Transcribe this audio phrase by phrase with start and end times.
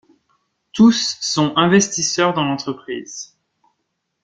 [0.73, 3.37] Tous sont investisseurs dans l'entreprise.